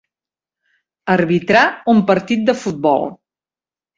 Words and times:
Arbitrar 1.15 1.61
un 1.93 2.01
partit 2.09 2.47
de 2.49 2.57
futbol. 2.65 3.05